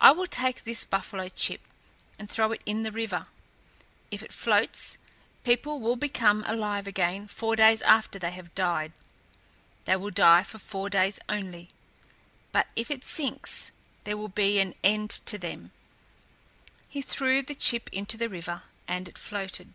I 0.00 0.12
will 0.12 0.26
take 0.26 0.64
this 0.64 0.86
buffalo 0.86 1.28
chip 1.28 1.60
and 2.18 2.30
throw 2.30 2.52
it 2.52 2.62
in 2.64 2.84
the 2.84 2.90
river. 2.90 3.26
If 4.10 4.22
it 4.22 4.32
floats, 4.32 4.96
people 5.44 5.78
will 5.78 5.94
become 5.96 6.42
alive 6.46 6.86
again 6.86 7.26
four 7.28 7.54
days 7.54 7.82
after 7.82 8.18
they 8.18 8.30
have 8.30 8.54
died; 8.54 8.92
they 9.84 9.94
will 9.96 10.08
die 10.10 10.42
for 10.42 10.56
four 10.56 10.88
days 10.88 11.20
only. 11.28 11.68
But 12.50 12.68
if 12.76 12.90
it 12.90 13.04
sinks, 13.04 13.70
there 14.04 14.16
will 14.16 14.28
be 14.30 14.58
an 14.58 14.72
end 14.82 15.10
to 15.26 15.36
them." 15.36 15.70
He 16.88 17.02
threw 17.02 17.42
the 17.42 17.54
chip 17.54 17.90
into 17.92 18.16
the 18.16 18.30
river, 18.30 18.62
and 18.86 19.06
it 19.06 19.18
floated. 19.18 19.74